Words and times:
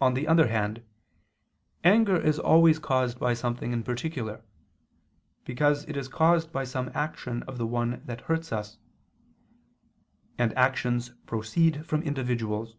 On 0.00 0.14
the 0.14 0.26
other 0.26 0.46
hand, 0.48 0.82
anger 1.84 2.16
is 2.16 2.38
always 2.38 2.78
caused 2.78 3.18
by 3.18 3.34
something 3.34 3.70
in 3.70 3.82
particular: 3.82 4.42
because 5.44 5.84
it 5.84 5.94
is 5.94 6.08
caused 6.08 6.52
by 6.52 6.64
some 6.64 6.90
action 6.94 7.42
of 7.42 7.58
the 7.58 7.66
one 7.66 8.00
that 8.06 8.22
hurts 8.22 8.50
us; 8.50 8.78
and 10.38 10.56
actions 10.56 11.10
proceed 11.26 11.84
from 11.84 12.00
individuals. 12.02 12.76